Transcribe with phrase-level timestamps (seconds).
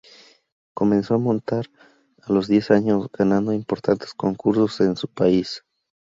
[0.73, 1.67] Comenzó a montar
[2.23, 5.63] a los diez años, ganando importantes concursos en su país.